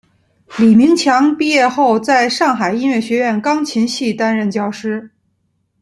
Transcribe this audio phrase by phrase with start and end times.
[0.57, 5.11] 李名强毕业后在上海音乐学院钢琴系担任教师。